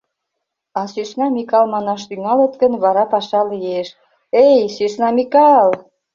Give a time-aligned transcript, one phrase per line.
[0.79, 3.87] А Сӧсна Микал манаш тӱҥалыт гын, вара паша лиеш:
[4.45, 5.69] «Эй, Сӧсна Микал!»